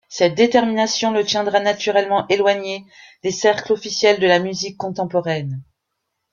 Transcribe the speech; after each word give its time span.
Cette 0.09 0.33
détermination 0.33 1.11
le 1.11 1.23
tiendra 1.23 1.59
naturellement 1.59 2.27
éloigné 2.27 2.87
des 3.21 3.29
cercles 3.29 3.73
officiels 3.73 4.19
de 4.19 4.25
la 4.25 4.39
musique 4.39 4.75
contemporaine. 4.77 5.61